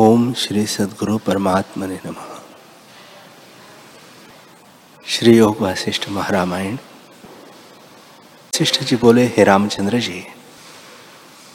[0.00, 2.14] ओम श्री सदगुरु परमात्मा ने नम।
[5.06, 10.24] श्री योग वशिष्ठ महारामायण। वशिष्ठ जी बोले, हे रामचंद्र जी,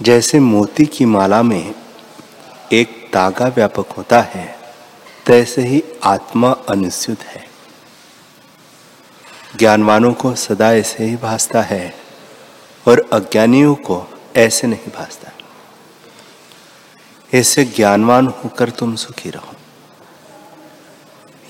[0.02, 1.76] जैसे मोती की माला में
[2.71, 4.60] एक तागा व्यापक होता है,
[5.25, 7.47] तैसे ही आत्मा अनिश्चित है।
[9.55, 11.96] ज्ञानवानों को सदा ऐसे ही भासता है
[12.87, 15.33] और अज्ञानियों को ऐसे नहीं भासता।
[17.34, 19.53] ऐसे ज्ञानवान होकर तुम सुखी रहो।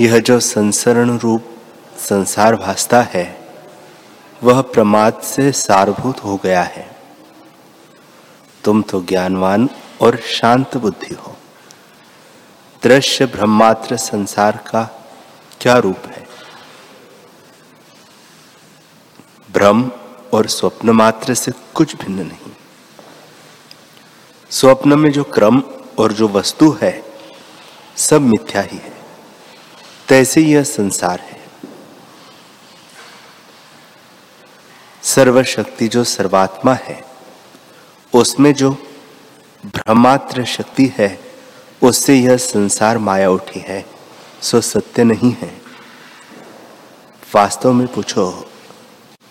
[0.01, 1.57] यह जो संसरण रूप
[1.97, 3.47] संसार भासता है,
[4.43, 6.95] वह प्रमाद से सारभूत हो गया है।
[8.63, 9.69] तुम तो ज्ञानवान
[10.01, 11.37] और शांत बुद्धि हो।
[12.83, 15.05] दृश्य ब्रह्मात्र संसार का
[15.61, 16.27] क्या रूप है?
[19.53, 19.91] भ्रम
[20.33, 22.51] और स्वप्न मात्र से कुछ भिन्न नहीं।
[24.49, 25.63] स्वप्न में जो क्रम
[25.99, 27.05] और जो वस्तु है,
[27.97, 28.93] सब मिथ्या ही है।
[30.09, 31.43] तैसे यह संसार है।
[35.03, 37.05] सर्वशक्ति जो सर्वात्मा है,
[38.13, 38.71] उसमें जो
[39.65, 41.19] ब्रह्मात्र शक्ति है,
[41.83, 43.85] उससे यह संसार माया उठी है,
[44.41, 45.61] सो सत्य नहीं है।
[47.35, 48.49] वास्तव में पूछो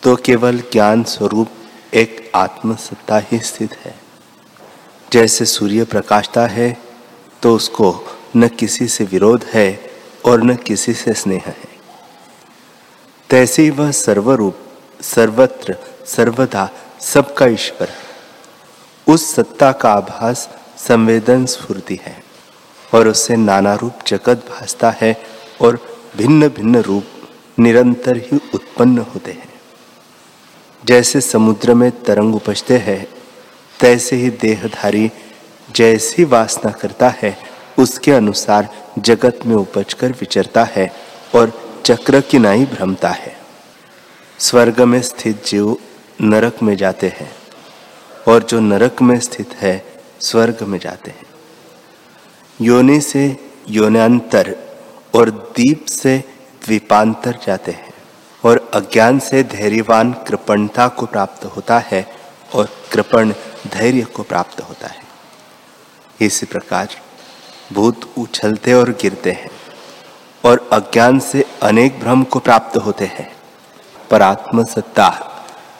[0.03, 1.48] तो केवल ज्ञान स्वरूप
[1.94, 4.02] एक आत्मसत्ता ही स्थित है।
[5.13, 6.77] जैसे सूर्य प्रकाशता है
[7.43, 7.89] तो उसको
[8.37, 9.91] न किसी से विरोध है
[10.25, 11.69] और न किसी से स्नेह है।
[13.31, 14.57] तैसे वह सर्वरूप,
[15.03, 16.69] सर्वत्र, सर्वदा
[17.01, 22.17] सबका ईश्वर है। उस सत्ता का आभास संवेदन स्फूर्ति है
[22.95, 25.15] और उससे नाना रूप जगत भासता है
[25.61, 25.79] और
[26.17, 27.05] भिन्न भिन्न रूप
[27.59, 29.53] निरंतर ही उत्पन्न होते हैं।
[30.85, 33.07] जैसे समुद्र में तरंग उपजते हैं
[33.81, 35.11] तैसे ही देहधारी
[35.77, 37.37] जैसी वासना करता है,
[37.78, 40.92] उसके अनुसार जगत में उपज कर विचरता है
[41.34, 41.53] और
[41.84, 43.37] चक्र की नाई भ्रमता है।
[44.38, 45.77] स्वर्ग में स्थित जीव
[46.21, 47.31] नरक में जाते हैं
[48.28, 49.84] और जो नरक में स्थित है,
[50.21, 51.27] स्वर्ग में जाते हैं।
[52.60, 53.37] योनि से
[53.69, 54.54] योन्यांतर
[55.15, 56.19] और दीप से
[56.65, 57.93] द्वीपांतर जाते हैं
[58.44, 62.06] और अज्ञान से धैर्यवान कृपणता को प्राप्त होता है
[62.54, 63.33] और कृपण
[63.67, 65.03] धैर्य को प्राप्त होता है।
[66.21, 66.89] इसी प्रकार
[67.73, 69.50] भूत उछलते और गिरते हैं
[70.45, 73.37] और अज्ञान से अनेक भ्रम को प्राप्त होते हैं।
[74.11, 75.28] पर आत्म सत्ता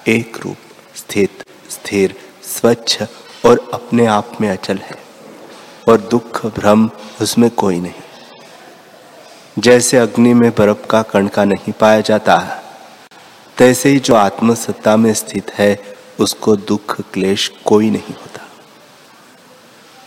[0.09, 0.57] एक रूप,
[0.97, 3.03] स्थित, स्थिर, स्वच्छ
[3.47, 4.97] और अपने आप में अचल है
[5.89, 6.91] और दुख, भ्रम
[7.23, 8.03] उसमें कोई नहीं।
[9.59, 12.63] जैसे अग्नि में बर्फ़ का कणका नहीं पाया जाता,
[13.59, 15.92] तैसे ही जो आत्मसत्ता में स्थित है
[16.23, 18.49] उसको दुख, क्लेश कोई नहीं होता।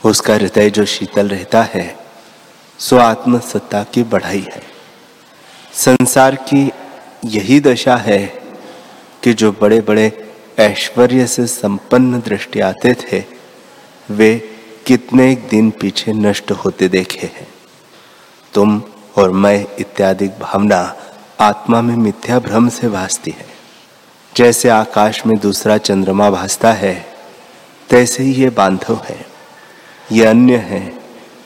[0.10, 1.98] उसका हृदय जो शीतल रहता है,
[2.80, 4.64] सो आत्म सत्ता की बढ़ाई है।
[5.74, 6.72] संसार की
[7.26, 8.26] यही दशा है
[9.24, 13.24] कि जो बड़े बड़े ऐश्वर्य से संपन्न दृष्टि आते थे,
[14.10, 14.36] वे
[14.86, 17.48] कितने दिन पीछे नष्ट होते देखे हैं।
[18.54, 18.84] तुम
[19.18, 20.96] और मैं इत्यादि भावना
[21.40, 23.55] आत्मा में मिथ्या भ्रम से भासती है।
[24.36, 27.06] जैसे आकाश में दूसरा चंद्रमा भासता है,
[27.90, 29.26] तैसे ही ये बांधव है।
[30.12, 31.00] ये अन्य है।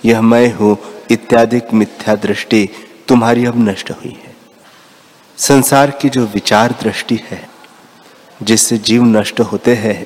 [0.05, 0.77] यह मैं हूँ
[1.11, 2.69] इत्यादि मिथ्या दृष्टि
[3.07, 4.35] तुम्हारी अब नष्ट हुई है।
[5.37, 7.49] संसार की जो विचार दृष्टि है,
[8.43, 10.05] जिससे जीव नष्ट होते हैं,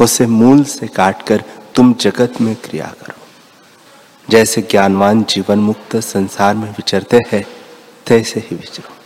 [0.00, 1.44] उसे मूल से काटकर
[1.74, 3.26] तुम जगत में क्रिया करो।
[4.30, 7.46] जैसे ज्ञानवान जीवन मुक्त संसार में विचरते हैं,
[8.06, 8.96] तैसे ही विचरो।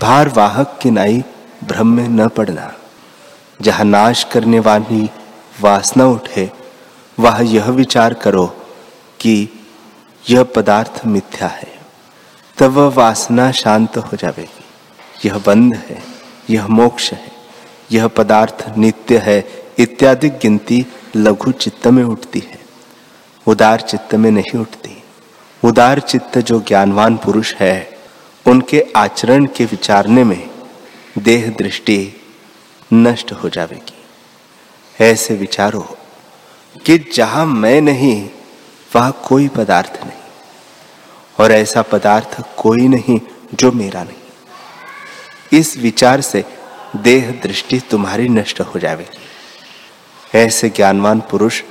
[0.00, 1.24] भार वाहक की नाई
[1.64, 2.74] भ्रम में न पड़ना।
[3.62, 5.10] जहाँ नाश करने वाली
[5.60, 6.50] वासना उठे,
[7.20, 8.46] वह यह विचार करो
[9.20, 9.48] कि
[10.30, 11.78] यह पदार्थ मिथ्या है।
[12.58, 14.64] तब वह वासना शांत हो जाएगी।
[15.24, 16.02] यह बंध है,
[16.50, 17.32] यह मोक्ष है,
[17.92, 20.86] यह पदार्थ नित्य है, इत्यादि गिनती
[21.16, 22.58] लघु चित्त में उठती है।
[23.46, 25.02] उदार चित्त में नहीं उठती।
[25.64, 27.98] उदार चित्त जो ज्ञानवान पुरुष है,
[28.46, 30.51] उनके आचरण के विचारने में
[31.18, 32.12] देह दृष्टि
[32.92, 34.04] नष्ट हो जाएगी।
[35.00, 35.96] ऐसे विचारो
[36.86, 38.30] कि जहाँ मैं नहीं,
[38.96, 40.18] वह कोई पदार्थ नहीं।
[41.40, 43.20] और ऐसा पदार्थ कोई नहीं
[43.54, 44.16] जो मेरा नहीं।
[45.60, 46.44] इस विचार से
[46.96, 49.18] देह दृष्टि तुम्हारी नष्ट हो जाएगी।
[50.34, 51.62] ऐसे ज्ञानवान पुरुष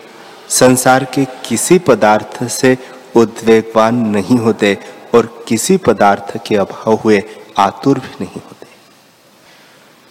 [0.50, 2.78] संसार के किसी पदार्थ से
[3.16, 4.78] उद्वेगवान नहीं होते
[5.16, 7.24] और किसी पदार्थ के अभाव हुए
[7.58, 8.42] आतुर भी नहीं।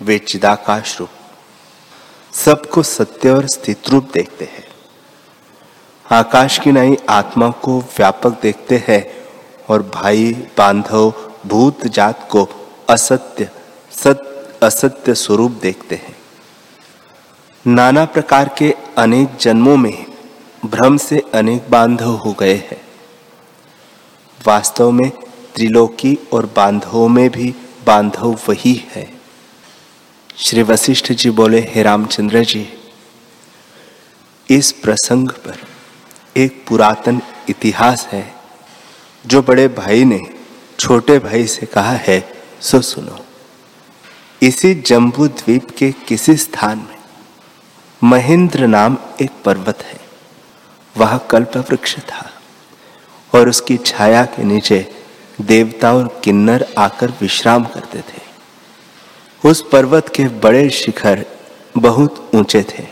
[0.03, 1.09] वे चिदाकाश रूप
[2.35, 4.65] सबको सत्य और स्थित रूप देखते हैं।
[6.13, 9.25] आकाश की नई आत्मा को व्यापक देखते हैं
[9.69, 11.13] और भाई बांधव
[11.47, 12.49] भूत जात को
[12.91, 13.51] असत्य
[13.93, 16.17] सत्य असत्य स्वरूप देखते हैं।
[17.67, 20.07] नाना प्रकार के अनेक जन्मों में
[20.65, 22.83] भ्रम से अनेक बांधव हो गए हैं।
[24.47, 25.11] वास्तव में
[25.55, 27.55] त्रिलोकी और बांधवों में भी
[27.87, 29.20] बांधव वही है।
[30.39, 32.67] श्री वशिष्ठ जी बोले, हे रामचंद्र जी,
[34.51, 35.59] इस प्रसंग पर
[36.37, 38.35] एक पुरातन इतिहास है,
[39.27, 40.21] जो बड़े भाई ने
[40.79, 42.21] छोटे भाई से कहा है,
[42.61, 43.19] सो सुनो।
[44.43, 46.99] इसी जम्बू द्वीप के किसी स्थान में
[48.03, 50.01] महेंद्र नाम एक पर्वत है।
[50.97, 52.31] वह कल्प वृक्ष था
[53.33, 54.87] और उसकी छाया के नीचे
[55.41, 58.20] देवता और किन्नर आकर विश्राम करते थे।
[59.47, 61.25] उस पर्वत के बड़े शिखर
[61.79, 62.85] बहुत ऊँचे थे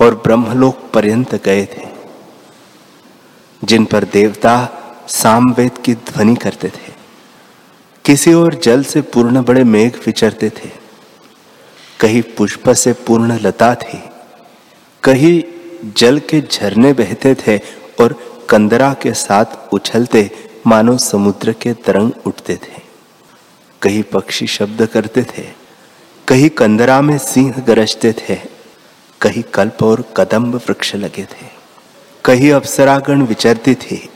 [0.00, 1.86] और ब्रह्मलोक पर्यंत गए थे,
[3.64, 4.54] जिन पर देवता
[5.08, 6.92] सामवेद की ध्वनि करते थे।
[8.04, 10.70] किसी और जल से पूर्ण बड़े मेघ विचरते थे।
[12.00, 14.02] कहीं पुष्प से पूर्ण लता थी।
[15.02, 15.42] कहीं
[15.96, 17.58] जल के झरने बहते थे
[18.00, 18.16] और
[18.48, 20.30] कंदरा के साथ उछलते
[20.66, 22.69] मानो समुद्र के तरंग उठते थे।
[23.82, 25.42] कहीं पक्षी शब्द करते थे,
[26.28, 28.34] कहीं कंदरा में सिंह गरजते थे,
[29.20, 31.46] कहीं कल्प और कदम्ब वृक्ष लगे थे,
[32.24, 34.08] कहीं अप्सरागण विचरती थी,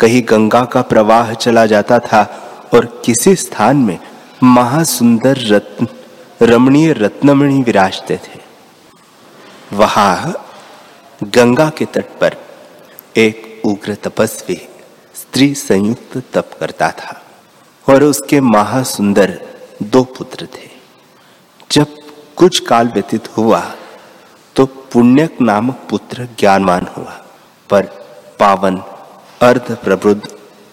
[0.00, 2.22] कहीं गंगा का प्रवाह चला जाता था
[2.74, 3.98] और किसी स्थान में
[4.42, 5.86] महासुंदर रत्न,
[6.42, 8.38] रमणीय रत्नमणि विराजते थे।
[9.72, 10.34] वहाँ
[11.24, 12.36] गंगा के तट पर
[13.16, 14.60] एक उग्र तपस्वी
[15.14, 17.20] स्त्री संयुक्त तप करता था।
[17.86, 19.38] और उसके महासुंदर
[19.82, 20.68] दो पुत्र थे।
[21.70, 21.96] जब
[22.36, 23.60] कुछ काल व्यतीत हुआ
[24.56, 27.12] तो पुण्यक नामक पुत्र ज्ञानवान हुआ,
[27.70, 27.82] पर
[28.40, 28.76] पावन
[29.42, 30.22] अर्ध प्रबुद्ध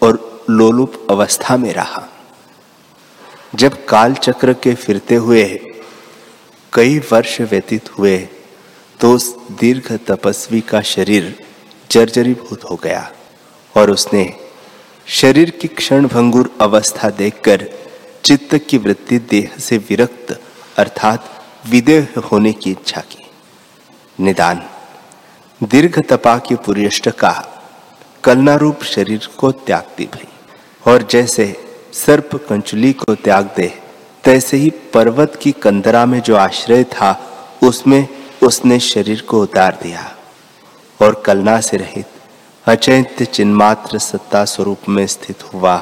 [0.02, 2.06] और लोलुप अवस्था में रहा।
[3.54, 5.44] जब काल चक्र के फिरते हुए,
[6.72, 8.18] कई वर्ष व्यतीत हुए
[9.00, 11.34] तो उस दीर्घ तपस्वी का शरीर
[11.90, 13.10] जर्जरीभूत हो गया
[13.74, 14.24] और उसने
[15.10, 17.68] शरीर की क्षण भंगुर अवस्था देखकर
[18.24, 20.42] चित्त की वृत्ति देह से विरक्त,
[20.78, 23.30] अर्थात विदेह होने की इच्छा की।
[24.20, 24.62] निदान।
[25.62, 27.62] दीर्घ तपा की पुर्यष्ट का
[28.24, 30.28] कलनारूप शरीर को त्यागती भई।
[30.86, 33.78] और जैसे सर्प कंचुली को त्याग दे,
[34.24, 37.24] तैसे ही पर्वत की कंदरा में जो आश्रय था,
[37.62, 38.08] उसमें
[38.42, 40.16] उसने शरीर को उतार दिया।
[41.02, 42.06] और कलना से रहित
[42.68, 45.76] अचैत्य चिन्मात्र सत्ता स्वरूप में स्थित हुआ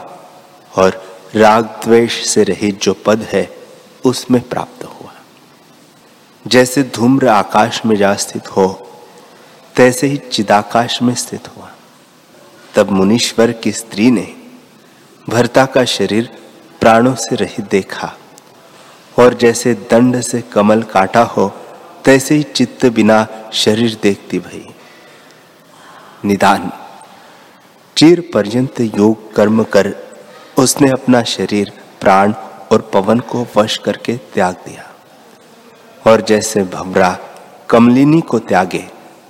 [0.78, 3.56] और राग द्वेष से रहित जो पद है,
[4.04, 5.12] उसमें प्राप्त हुआ।
[6.46, 8.88] जैसे धूम्र आकाश में जा स्थित हो,
[9.76, 11.70] तैसे ही चिदाकाश में स्थित हुआ।
[12.74, 14.34] तब मुनीश्वर की स्त्री ने
[15.28, 16.30] भरता का शरीर
[16.80, 18.16] प्राणों से रहित देखा
[19.18, 21.48] और जैसे दंड से कमल काटा हो,
[22.04, 24.72] तैसे ही चित्त बिना शरीर देखती भई।
[26.26, 26.70] निदान।
[27.96, 29.94] चीर पर्यंत योग कर्म कर,
[30.58, 32.32] उसने अपना शरीर, प्राण
[32.72, 34.84] और पवन को वश करके त्याग दिया।
[36.06, 37.18] और जैसे भमरा
[37.70, 38.84] कमलिनी को त्यागे,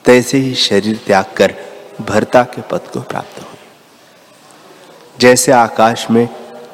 [0.04, 1.54] तैसे ही शरीर त्याग कर
[2.00, 3.58] भरता के पद को प्राप्त हुए।
[5.20, 6.28] जैसे आकाश में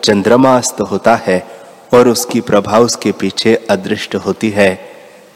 [0.05, 1.47] चंद्रमा अस्त होता है
[1.95, 4.75] और उसकी प्रभा उसके पीछे अदृष्ट होती है,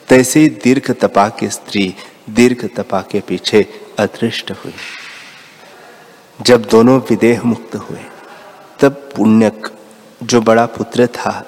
[0.09, 1.95] तैसे दीर्घ तपा की स्त्री
[2.31, 3.67] दीर्घ तपा के पीछे
[3.99, 4.75] अदृष्ट हुई
[6.43, 7.99] जब दोनों विदेह मुक्त हुए,
[8.81, 9.69] तब पुण्यक,
[10.23, 11.47] जो बड़ा पुत्र था,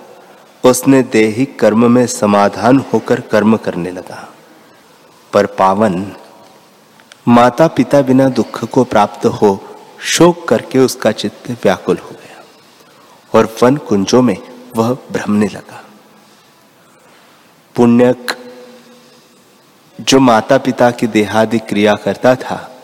[0.64, 4.28] उसने देही कर्म में समाधान होकर कर्म करने लगा।
[5.32, 6.12] पर पावन
[7.28, 9.64] माता पिता बिना दुख को प्राप्त हो,
[10.00, 12.44] शोक करके उसका चित्त व्याकुल हो गया,
[13.34, 14.36] और वन कुंजों में
[14.76, 15.84] वह भ्रमने लगा।
[17.74, 18.37] पुण्यक
[20.00, 22.80] जो माता पिता की देहादि क्रिया करता था,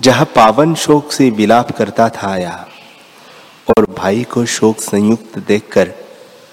[0.00, 2.68] जहाँ पावन शोक से विलाप करता था आया,
[3.68, 5.84] और भाई को शोक संयुक्त देखकर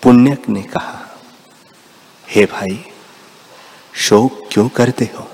[0.03, 1.17] पुण्यक ने कहा,
[2.29, 2.85] हे भाई,
[3.93, 5.27] शोक क्यों करते हो?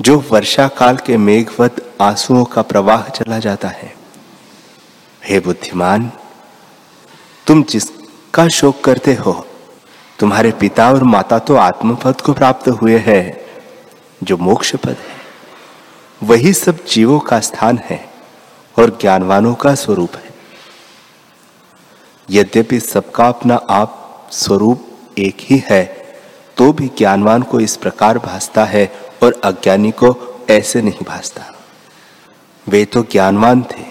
[0.00, 3.94] जो वर्षा काल के मेघवत आंसुओं का प्रवाह चला जाता है।
[5.24, 6.12] हे बुद्धिमान,
[7.46, 9.47] तुम जिसका शोक करते हो
[10.18, 13.40] तुम्हारे पिता और माता तो आत्मपद को प्राप्त हुए हैं,
[14.22, 15.16] जो मोक्ष पद है।
[16.20, 18.04] वही सब जीवों का स्थान है
[18.76, 20.34] और ज्ञानवानों का स्वरूप है।
[22.28, 24.86] यद्यपि सबका अपना आप स्वरूप
[25.18, 25.84] एक ही है
[26.56, 28.84] तो भी ज्ञानवान को इस प्रकार भासता है
[29.22, 30.16] और अज्ञानी को
[30.50, 31.44] ऐसे नहीं भासता।
[32.66, 33.84] वे तो ज्ञानवान थे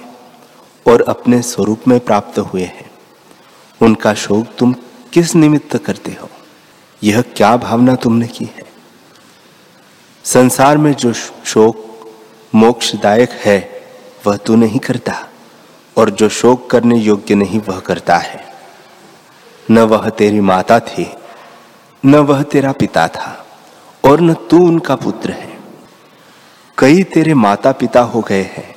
[0.85, 2.89] और अपने स्वरूप में प्राप्त हुए हैं।
[3.81, 4.75] उनका शोक तुम
[5.13, 6.29] किस निमित्त करते हो?
[7.03, 8.63] यह क्या भावना तुमने की है?
[10.23, 11.13] संसार में जो
[11.45, 11.83] शोक
[12.55, 13.85] मोक्षदायक है,
[14.27, 15.27] वह तू नहीं करता,
[15.97, 18.45] और जो शोक करने योग्य नहीं, वह करता है।
[19.71, 21.11] न वह तेरी माता थी,
[22.05, 23.47] न वह तेरा पिता था,
[24.05, 25.59] और न तू उनका पुत्र है।
[26.77, 28.75] कई तेरे माता पिता हो गए हैं,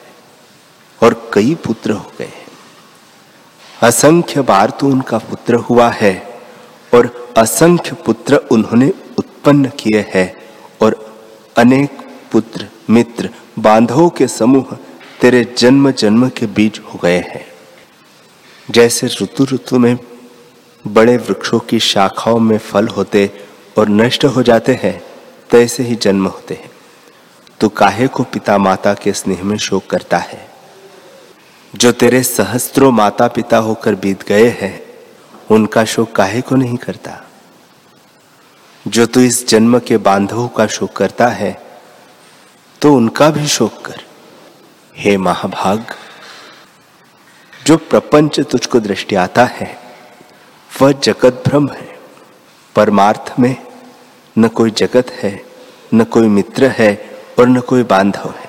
[1.03, 2.40] और कई पुत्र हो गए हैं।
[3.83, 6.41] असंख्य बार तो उनका पुत्र हुआ है
[6.95, 10.37] और असंख्य पुत्र उन्होंने उत्पन्न किए हैं
[10.83, 11.17] और
[11.59, 11.91] अनेक
[12.33, 14.77] पुत्र, मित्र, बांधवों के समूह
[15.21, 17.47] तेरे जन्म जन्म के बीच हो गए हैं।
[18.71, 19.99] जैसे ऋतु ऋतु में
[20.87, 23.31] बड़े वृक्षों की शाखाओं में फल होते
[23.79, 25.03] और नष्ट हो जाते हैं,
[25.51, 26.71] तैसे ही जन्म होते हैं।
[27.61, 30.50] तो काहे को पिता माता के स्नेह में शोक करता है?
[31.75, 34.83] जो तेरे सहस्त्रों माता पिता होकर बीत गए हैं,
[35.51, 37.21] उनका शोक काहे को नहीं करता?
[38.89, 41.53] जो तू इस जन्म के बांधवों का शोक करता है
[42.83, 44.01] तो उनका भी शोक कर।
[44.97, 45.85] हे महाभाग,
[47.67, 49.77] जो प्रपंच तुझको दृष्टि आता है,
[50.71, 51.89] वह जगत भ्रम है।
[52.77, 53.55] परमार्थ में
[54.39, 55.43] न कोई जगत है,
[55.95, 56.93] न कोई मित्र है
[57.39, 58.49] और न कोई बांधव है।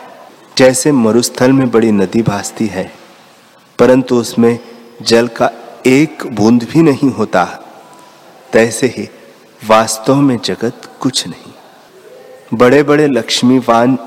[0.58, 3.01] जैसे मरुस्थल में बड़ी नदी भासती है
[3.82, 4.60] परंतु उसमें
[5.02, 5.52] जल का
[5.86, 7.46] एक बूंद भी नहीं होता।
[8.54, 9.10] तैसे ही
[9.68, 11.54] वास्तव में जगत कुछ नहीं।
[12.54, 13.98] बड़े बड़े लक्ष्मीवान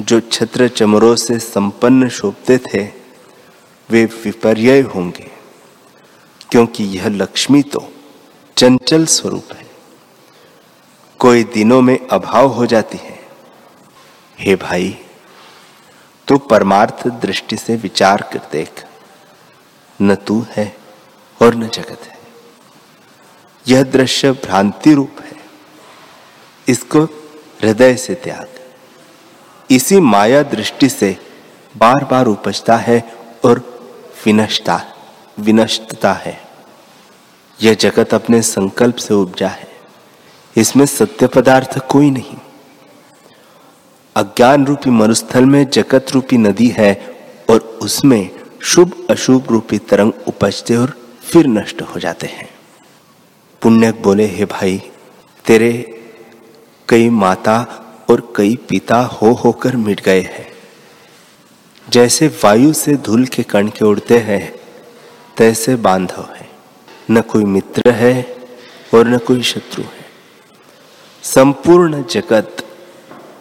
[0.00, 2.88] जो छत्र चमरों से संपन्न शोभते थे,
[3.90, 5.30] वे विपर्य होंगे।
[6.50, 7.92] क्योंकि यह लक्ष्मी तो
[8.56, 9.66] चंचल स्वरूप है।
[11.18, 13.18] कोई दिनों में अभाव हो जाती है।
[14.38, 14.98] हे भाई,
[16.28, 18.84] तू परमार्थ दृष्टि से विचार कर देख।
[20.02, 20.76] न तू है
[21.42, 22.18] और न जगत है।
[23.68, 25.32] यह दृश्य भ्रांति रूप है।
[26.68, 27.04] इसको
[27.62, 28.48] हृदय से त्याग।
[29.70, 31.16] इसी माया दृष्टि से
[31.76, 33.12] बार बार उपजता है
[33.44, 33.58] और
[34.26, 34.94] विनष्टा
[35.38, 36.40] विनष्टता है।
[37.62, 39.72] यह जगत अपने संकल्प से उपजा है।
[40.56, 42.36] इसमें सत्य पदार्थ कोई नहीं।
[44.16, 46.94] अज्ञान रूपी मरुस्थल में जगत रूपी नदी है
[47.50, 52.50] और उसमें शुभ, अशुभ रूपी तरंग उपजते और फिर नष्ट हो जाते हैं।
[53.62, 54.90] पुण्यक बोले, हे भाई,
[55.46, 56.02] तेरे
[56.88, 57.66] कई माता
[58.10, 60.52] और कई पिता हो होकर मिट गए हैं।
[61.88, 64.54] जैसे वायु से धूल के कण के उड़ते हैं,
[65.36, 66.50] तैसे बांधव है।
[67.10, 68.36] न कोई मित्र है
[68.94, 70.06] और न कोई शत्रु है।
[71.22, 72.56] संपूर्ण जगत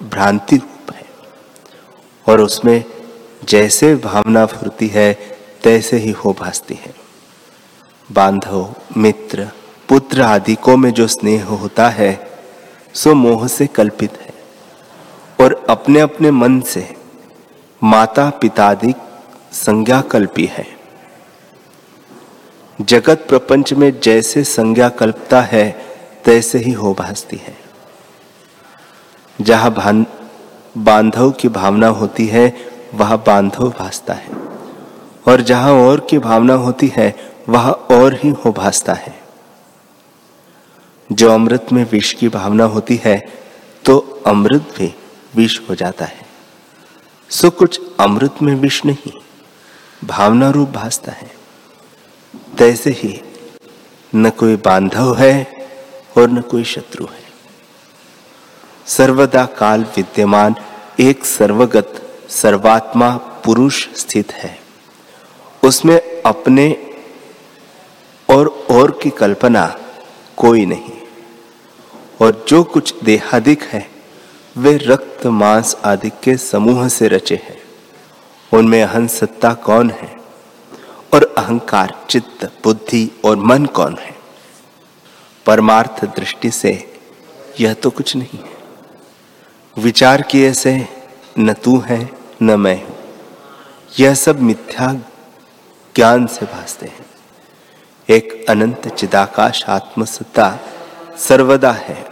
[0.03, 1.05] भ्रांति रूप है
[2.29, 2.83] और उसमें
[3.45, 5.13] जैसे भावना फुरती है,
[5.63, 6.93] तैसे ही हो भासती है।
[8.11, 9.49] बांधव, मित्र,
[9.89, 12.31] पुत्र आदि को में जो स्नेह होता है,
[12.93, 14.31] सो मोह से कल्पित है।
[15.39, 16.95] और अपने अपने मन से
[17.83, 18.93] माता पितादि
[19.51, 20.67] संज्ञा कल्पी है।
[22.81, 25.85] जगत प्रपंच में जैसे संज्ञा कल्पता है,
[26.25, 27.57] तैसे ही हो भासती है।
[29.41, 30.05] जहाँ
[30.77, 34.29] बांधव की भावना होती है वह बांधव भासता है।
[35.27, 37.15] और जहाँ और की भावना होती है,
[37.49, 39.19] वह और ही हो भासता है।
[41.09, 43.17] जो अमृत में विष की भावना होती है
[43.85, 44.93] तो अमृत भी
[45.35, 46.25] विष हो जाता है।
[47.29, 49.11] सो कुछ अमृत में विष नहीं
[50.03, 51.29] भावना रूप भासता है।
[52.57, 53.21] तैसे ही
[54.15, 55.67] न कोई बांधव है
[56.17, 57.23] और न कोई शत्रु है।
[58.87, 60.55] सर्वदा काल विद्यमान
[60.99, 64.59] एक सर्वगत सर्वात्मा पुरुष स्थित है।
[65.63, 66.93] उसमें अपने
[68.29, 69.79] और और की कल्पना
[70.37, 71.01] कोई नहीं।
[72.21, 73.91] और जो कुछ देहादिक है,
[74.57, 77.61] वे रक्त मांस आदि के समूह से रचे हैं।
[78.53, 80.17] उनमें अहंसत्ता सत्ता कौन है?
[81.13, 84.15] और अहंकार, चित्त, बुद्धि और मन कौन है?
[85.45, 86.99] परमार्थ दृष्टि से
[87.59, 88.57] यह तो कुछ नहीं है।
[89.77, 90.87] विचार किए से
[91.39, 92.87] न तू है न मैं।
[93.99, 94.93] यह सब मिथ्या
[95.95, 97.05] ज्ञान से भासते हैं।
[98.09, 100.59] एक अनंत चिदाकाश आत्मसत्ता
[101.19, 102.05] सर्वदा है।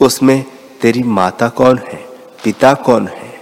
[0.00, 0.44] उसमें
[0.80, 2.06] तेरी माता कौन है,
[2.44, 3.40] पिता कौन है?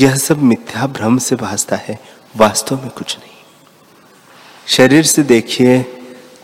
[0.00, 1.98] यह सब मिथ्या भ्रम से भासता है,
[2.36, 3.36] वास्तव में कुछ नहीं।
[4.68, 5.82] शरीर से देखिए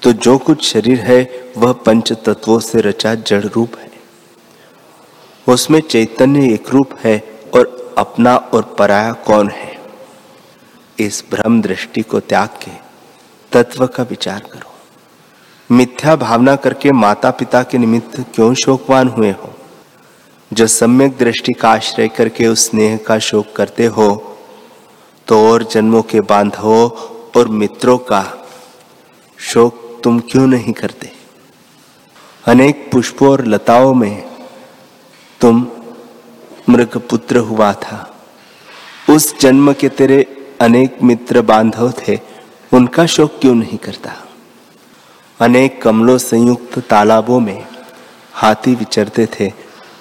[0.03, 3.91] तो जो कुछ शरीर है, वह पंच तत्वों से रचा जड़ रूप है।
[5.49, 7.28] उसमें चैतन्य एक रूप है
[7.99, 9.77] अपना और पराया कौन है?
[10.99, 12.71] इस भ्रम दृष्टि को त्याग के
[13.53, 14.75] तत्व का विचार करो।
[15.71, 19.53] मिथ्या भावना करके माता पिता के निमित्त क्यों शोकवान हुए हो?
[20.53, 24.09] जो सम्यक दृष्टि का आश्रय करके उस स्नेह का शोक करते हो
[25.29, 26.89] तो और जन्मों के बांधवों
[27.37, 28.25] और मित्रों का
[29.39, 31.13] शोक तुम क्यों नहीं करते?
[32.45, 34.23] अनेक पुष्पों और लताओं में
[35.41, 35.67] तुम
[36.69, 38.15] मृग पुत्र हुआ था।
[39.11, 42.21] उस जन्म के तेरे अनेक मित्र बांधव थे,
[42.75, 44.13] उनका शोक क्यों नहीं करता?
[45.41, 47.67] अनेक कमलों संयुक्त तालाबों में
[48.33, 49.53] हाथी विचरते थे।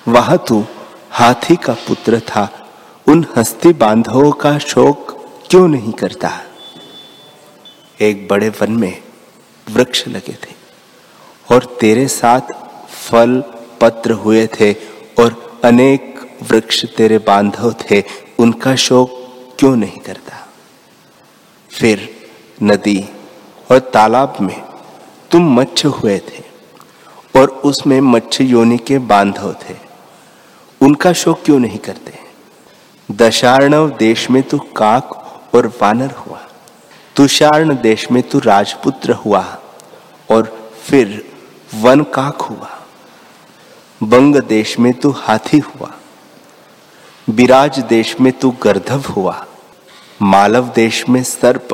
[0.08, 0.66] वह तू
[1.12, 2.70] हाथी का पुत्र था।
[3.08, 6.42] उन हस्ती बांधवों का शोक क्यों नहीं करता?
[8.02, 9.02] एक बड़े वन में
[9.70, 10.54] वृक्ष लगे थे
[11.52, 12.42] और तेरे साथ
[12.88, 13.44] फल
[13.82, 14.74] पत्र हुए थे
[15.20, 18.04] और अनेक वृक्ष तेरे बांधव थे,
[18.40, 19.10] उनका शोक
[19.60, 20.48] क्यों नहीं करता?
[21.72, 22.10] फिर
[22.64, 23.10] नदी
[23.72, 24.62] और तालाब में
[25.32, 26.44] तुम मच्छ हुए थे
[27.40, 29.76] और उसमें मच्छ योनि के बांधव थे।
[30.82, 32.14] उनका शोक क्यों नहीं करते?
[33.12, 35.14] दशार्णव देश में तू काक
[35.56, 36.40] और वानर हुआ,
[37.16, 39.58] तुषार्ण देश में तू राजपुत्र हुआ
[40.32, 41.32] और फिर
[41.76, 42.70] वन काक हुआ।
[44.04, 45.97] बंग देश में तू हाथी हुआ
[47.30, 49.46] विराज देश में तू गर्धव हुआ,
[50.22, 51.74] मालव देश में सर्प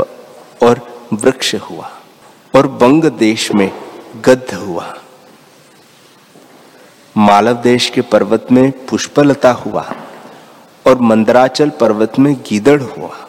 [0.63, 0.79] और
[1.13, 1.91] वृक्ष हुआ,
[2.55, 3.71] और बंग देश में
[4.25, 4.97] गद्ध हुआ।
[7.17, 9.93] मालव देश के पर्वत में पुष्पलता हुआ
[10.87, 13.27] और मंदराचल पर्वत में गीदड़ हुआ।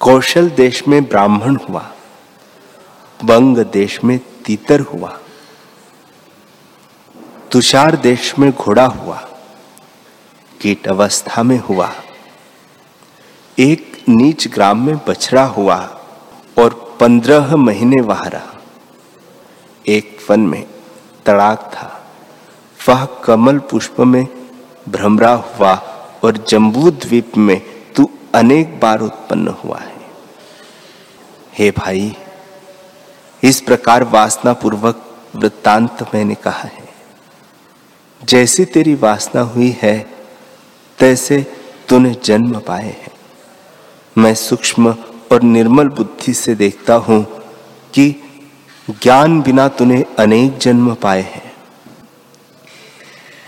[0.00, 1.90] कौशल देश में ब्राह्मण हुआ
[3.24, 5.18] बंग देश में तीतर हुआ।
[7.52, 9.26] तुषार देश में घोड़ा हुआ
[10.60, 11.92] कीट अवस्था में हुआ।
[13.58, 15.76] एक नीच ग्राम में बछड़ा हुआ
[16.58, 18.60] और पंद्रह महीने वहाँ रहा।
[19.86, 20.66] एक वन में
[21.26, 22.12] तड़ाक था।
[22.88, 24.26] वह कमल पुष्प में
[24.88, 25.74] भ्रमरा हुआ
[26.24, 29.96] और जम्बू द्वीप में तू अनेक बार उत्पन्न हुआ है।
[31.58, 32.16] हे भाई,
[33.42, 36.88] इस प्रकार वासना पूर्वक वृत्तांत मैंने कहा है।
[38.24, 40.19] जैसी तेरी वासना हुई है
[41.00, 41.46] तैसे
[41.88, 43.12] तूने जन्म पाए हैं।
[44.18, 44.94] मैं सूक्ष्म
[45.32, 47.24] और निर्मल बुद्धि से देखता हूँ
[47.94, 48.10] कि
[48.90, 51.52] ज्ञान बिना तूने अनेक जन्म पाए हैं।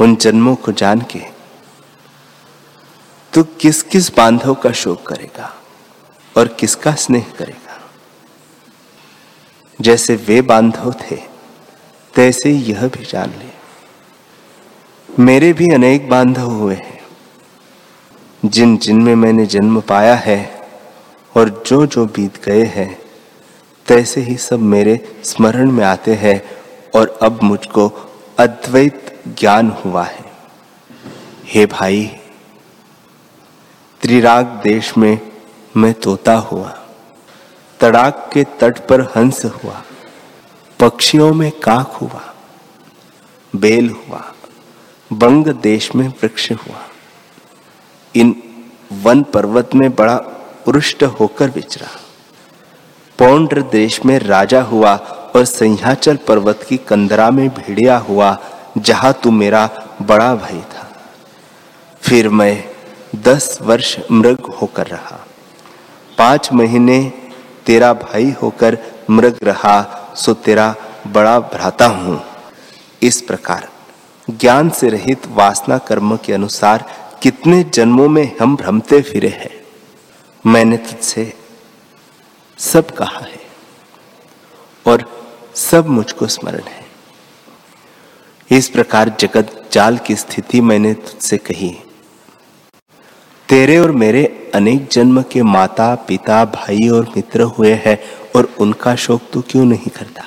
[0.01, 1.21] उन जन्मों को जान के
[3.33, 5.55] तू किस किस बांधव का शोक करेगा
[6.37, 7.81] और किसका स्नेह करेगा?
[9.81, 11.17] जैसे वे बांधव थे,
[12.15, 13.53] तैसे यह भी जान ले।
[15.23, 16.92] मेरे भी अनेक बांधव हुए हैं।
[18.45, 20.61] जिन जिन में मैंने जन्म पाया है
[21.37, 23.03] और जो जो बीत गए हैं,
[23.87, 26.43] तैसे ही सब मेरे स्मरण में आते हैं
[26.95, 27.89] और अब मुझको
[28.39, 30.25] अद्वैत ज्ञान हुआ है।
[31.45, 32.17] हे भाई,
[34.01, 35.33] त्रिराग देश में
[35.77, 36.79] मैं तोता हुआ
[37.81, 39.83] तड़ाक के तट पर हंस हुआ,
[40.81, 42.35] पक्षियों में काक हुआ,
[43.57, 44.35] बेल हुआ,
[45.13, 46.89] बंग देश में वृक्ष हुआ
[48.15, 48.35] इन
[48.93, 50.17] वन पर्वत में बड़ा
[50.65, 51.89] पुरुष्ट होकर विचरा।
[53.19, 54.95] पौंड्र देश में राजा हुआ
[55.37, 58.39] और संहाचल पर्वत की कंदरा में भेड़िया हुआ,
[58.79, 59.71] जहाँ तू मेरा
[60.03, 60.89] बड़ा भाई था।
[62.03, 62.65] फिर मैं
[63.17, 65.27] दस वर्ष मृग होकर रहा।
[66.19, 67.13] पाँच महीने
[67.67, 68.79] तेरा भाई होकर
[69.11, 69.83] मृग रहा,
[70.17, 70.75] सो तेरा
[71.07, 72.21] बड़ा भ्राता हूँ।
[73.03, 73.69] इस प्रकार
[74.31, 76.85] ज्ञान से रहित वासना कर्म के अनुसार
[77.23, 79.67] कितने जन्मों में हम भ्रमते फिरे हैं।
[80.47, 81.33] मैंने तुझसे
[82.59, 83.41] सब कहा है
[84.87, 86.85] और सब मुझको स्मरण है।
[88.51, 91.77] इस प्रकार जगत जाल की स्थिति मैंने तुझसे कही।
[93.49, 97.99] तेरे और मेरे अनेक जन्म के माता, पिता, भाई और मित्र हुए हैं
[98.37, 100.25] और उनका शोक तू क्यों नहीं करता?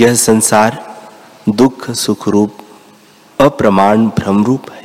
[0.00, 1.00] यह संसार
[1.48, 2.58] दुख, सुख, रूप,
[3.40, 4.81] अप्रमाण, भ्रम रूप है।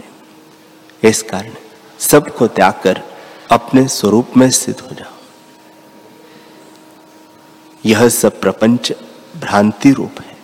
[1.04, 1.54] इस कारण
[2.00, 3.02] सबको त्याग कर
[3.52, 5.14] अपने स्वरूप में स्थित हो जाओ।
[7.86, 8.92] यह सब प्रपंच
[9.40, 10.38] भ्रांति रूप है।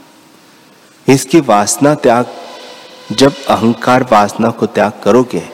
[1.14, 2.26] इसकी वासना त्याग,
[3.12, 5.50] जब अहंकार वासना को त्याग करोगे,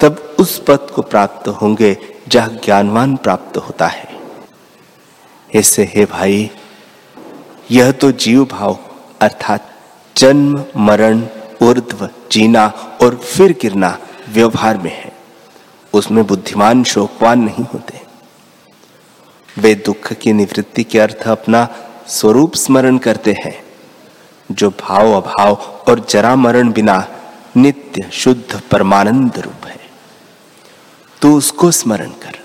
[0.00, 4.20] तब उस पद को प्राप्त होंगे जहाँ ज्ञानवान प्राप्त होता है।
[5.54, 6.50] इससे हे भाई,
[7.70, 8.78] यह तो जीव भाव,
[9.20, 9.74] अर्थात
[10.16, 11.26] जन्म, मरण,
[11.62, 12.66] ऊर्ध्व, जीना
[13.02, 13.98] और फिर गिरना
[14.30, 15.12] व्यवहार में है,
[15.92, 18.00] उसमें बुद्धिमान, शोकवान नहीं होते।
[19.58, 21.68] वे दुख की निवृत्ति के अर्थ अपना
[22.08, 23.64] स्वरूप स्मरण करते हैं,
[24.52, 25.54] जो भाव अभाव
[25.88, 27.08] और जरा मरण बिना
[27.56, 29.80] नित्य शुद्ध परमानंद रूप है।
[31.22, 32.38] तू उसको स्मरण कर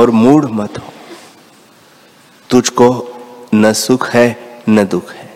[0.00, 0.92] और मूढ़ मत हो।
[2.50, 3.08] तुझको
[3.54, 5.34] न सुख है, न दुख है,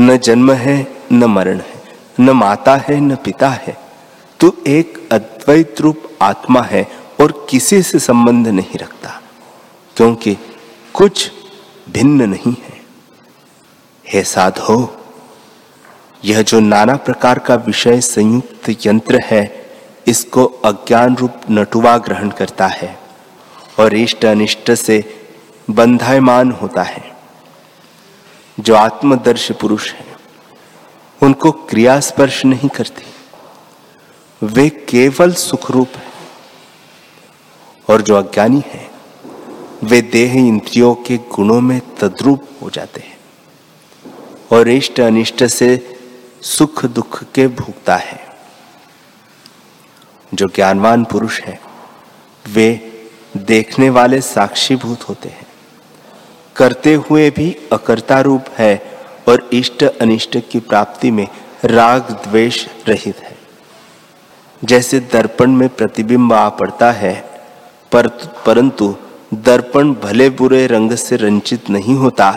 [0.00, 1.82] न जन्म है, न मरण है,
[2.20, 3.87] न माता है, न पिता है
[4.40, 6.86] तू एक अद्वैत रूप आत्मा है
[7.20, 9.20] और किसी से संबंध नहीं रखता,
[9.96, 10.36] क्योंकि
[10.94, 11.30] कुछ
[11.90, 12.80] भिन्न नहीं है।
[14.06, 14.76] हे साधो,
[16.24, 19.42] यह जो नाना प्रकार का विषय संयुक्त यंत्र है,
[20.06, 22.98] इसको अज्ञान रूप नटुवा ग्रहण करता है
[23.78, 25.02] और इष्ट अनिष्ट से
[25.70, 27.02] बंधायमान होता है।
[28.58, 30.06] जो आत्मदर्श पुरुष है,
[31.20, 33.04] उनको क्रिया स्पर्श नहीं करती।
[34.42, 36.12] वे केवल सुख रूप है
[37.90, 38.90] और जो अज्ञानी है,
[39.84, 43.18] वे देह इंद्रियों के गुणों में तद्रूप हो जाते हैं
[44.52, 45.98] और इष्ट अनिष्ट से
[46.42, 48.28] सुख दुख के भुगता है।
[50.34, 51.60] जो ज्ञानवान पुरुष है,
[52.48, 52.92] वे
[53.36, 55.46] देखने वाले साक्षीभूत होते हैं।
[56.56, 58.98] करते हुए भी अकर्ता रूप है
[59.28, 61.28] और इष्ट अनिष्ट की प्राप्ति में
[61.64, 63.37] राग द्वेष रहित है।
[64.64, 67.14] जैसे दर्पण में प्रतिबिंब आ पड़ता है,
[67.92, 68.06] पर,
[68.46, 68.94] परंतु
[69.34, 72.30] दर्पण भले बुरे रंग से रंचित नहीं होता,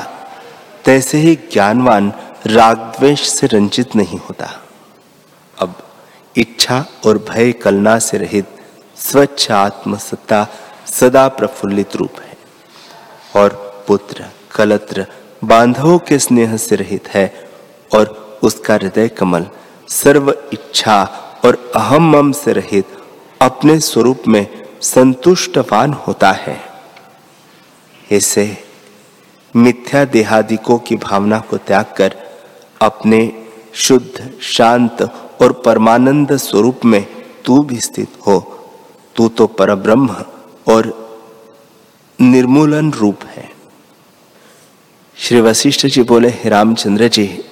[0.85, 2.11] तैसे ही ज्ञानवान
[2.47, 4.49] राग द्वेष से रंजित नहीं होता।
[5.57, 5.75] अब
[6.37, 8.47] इच्छा और भय कलना से रहित
[8.97, 10.47] स्वच्छ आत्मसत्ता
[10.87, 12.37] सदा प्रफुल्लित रूप है,
[13.35, 15.05] और पुत्र, कलत्र,
[15.43, 17.49] बांधवों के स्नेह से रहित है,
[17.95, 19.47] और उसका हृदय कमल
[19.89, 21.03] सर्व इच्छा
[21.45, 22.85] और अहम मम से रहित
[23.41, 26.61] अपने स्वरूप में संतुष्टवान होता है।
[28.11, 28.57] इसे
[29.55, 32.15] मिथ्या देहादिकों की भावना को त्याग कर
[32.81, 35.01] अपने शुद्ध, शांत
[35.41, 37.05] और परमानंद स्वरूप में
[37.45, 38.39] तू भी स्थित हो।
[39.15, 40.15] तू तो परब्रह्म
[40.67, 40.93] और
[42.21, 43.49] निर्मूलन रूप है।
[45.15, 47.43] श्री वशिष्ठ जी बोले, हे रामचंद्र जी,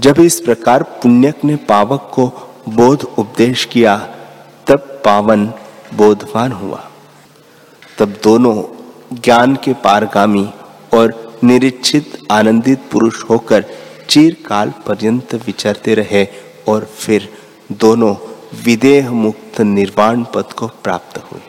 [0.00, 2.32] जब इस प्रकार पुण्यक ने पावक को
[2.68, 3.96] बोध उपदेश किया,
[4.66, 5.46] तब पावन
[5.94, 6.90] बोधवान हुआ।
[7.98, 8.62] तब दोनों
[9.16, 10.50] ज्ञान के पारगामी
[10.94, 13.64] और निरीक्षित आनंदित पुरुष होकर
[14.08, 16.26] चिरकाल पर्यंत विचरते रहे
[16.68, 17.28] और फिर
[17.72, 18.16] दोनों
[18.64, 21.40] विदेह मुक्त निर्वाण पद को प्राप्त हुए।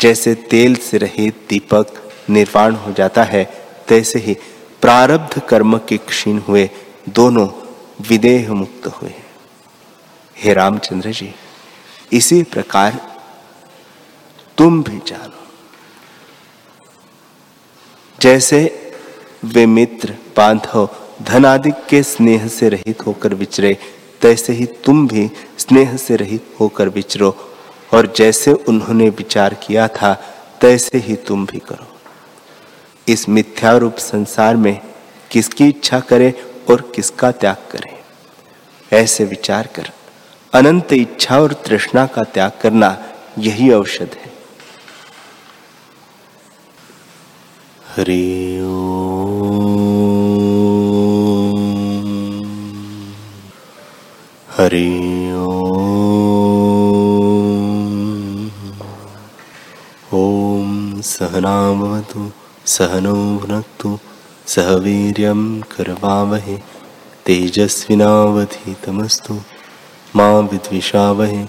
[0.00, 1.86] जैसे तेल से रहित दीपक
[2.30, 4.36] निर्वाण हो जाता है, तैसे ही
[4.80, 6.70] प्रारब्ध कर्म के क्षीण हुए
[7.08, 7.48] दोनों
[8.08, 9.19] विदेह मुक्त हुए।
[10.40, 11.32] हे रामचंद्र जी,
[12.12, 12.98] इसी प्रकार
[14.58, 15.38] तुम भी जानो।
[18.18, 18.60] जैसे
[19.44, 20.88] वे मित्र बांधव
[21.22, 23.76] धन आदि के स्नेह से रहित होकर विचरे,
[24.22, 27.30] तैसे ही तुम भी स्नेह से रहित होकर विचरो,
[27.94, 30.14] और जैसे उन्होंने विचार किया था,
[30.60, 31.86] तैसे ही तुम भी करो।
[33.08, 34.80] इस मिथ्या रूप संसार में
[35.30, 36.34] किसकी इच्छा करे
[36.70, 37.98] और किसका त्याग करे,
[38.92, 39.92] ऐसे विचार कर।
[40.52, 42.96] अनंत इच्छा और तृष्णा का त्याग करना
[43.38, 44.30] यही औषध है।
[47.96, 48.24] हरि
[54.56, 54.90] हरि
[60.14, 62.30] ॐ सहनावतु
[62.66, 63.98] सहनौ भुनक्तु
[64.46, 65.40] सह वीर्यं
[65.72, 66.56] करवावहे
[67.26, 69.34] तेजस्विनावधीतमस्तु।
[70.16, 71.44] मा विद्विषावहे।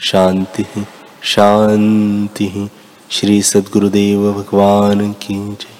[0.00, 0.84] शांति ही
[1.22, 2.68] शांति ही
[3.10, 5.79] श्री सद्गुरुदेव भगवान की जय।